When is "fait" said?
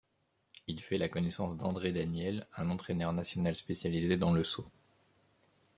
0.79-0.97